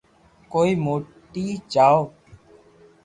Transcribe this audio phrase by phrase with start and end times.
[0.51, 1.99] ڪو موني جاوُ